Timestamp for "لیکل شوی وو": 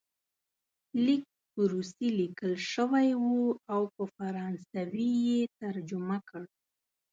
2.19-3.41